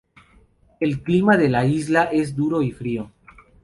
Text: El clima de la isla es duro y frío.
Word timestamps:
El 0.79 1.03
clima 1.03 1.37
de 1.37 1.47
la 1.47 1.63
isla 1.67 2.05
es 2.05 2.35
duro 2.35 2.63
y 2.63 2.71
frío. 2.71 3.11